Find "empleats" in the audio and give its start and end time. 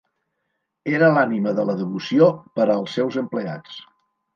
3.27-3.83